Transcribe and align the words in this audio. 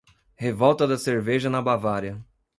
Revolta 0.35 0.87
da 0.87 0.97
Cerveja 0.97 1.47
na 1.47 1.61
Bavária 1.61 2.25